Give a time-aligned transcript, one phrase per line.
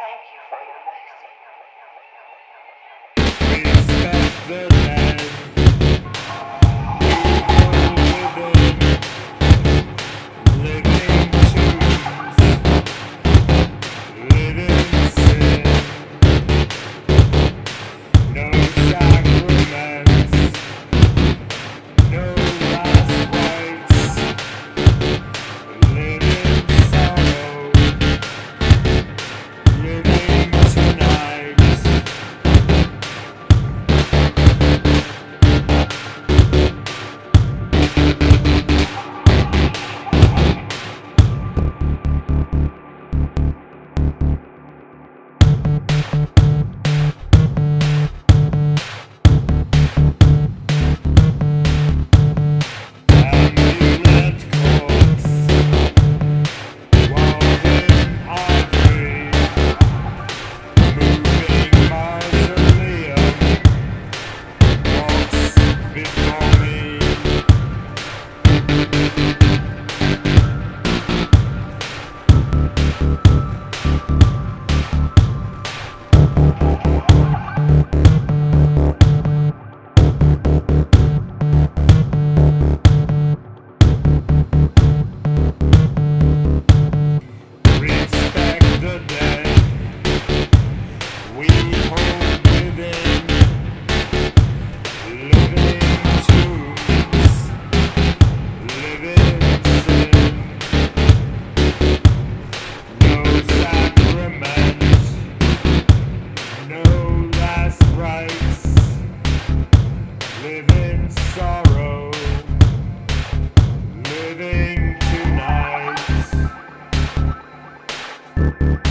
[0.00, 1.29] thank you for your mercy.